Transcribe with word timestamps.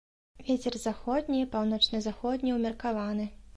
Вецер 0.45 0.77
заходні, 0.85 1.43
паўночна-заходні 1.57 2.57
ўмеркаваны. 2.59 3.33